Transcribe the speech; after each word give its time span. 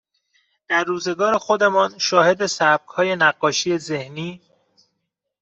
در 0.67 0.83
روزگار 0.83 1.37
خودمان 1.37 1.97
شاهد 1.97 2.45
سبکهای 2.45 3.15
نقاشی 3.15 3.77
ذهنی 3.77 4.41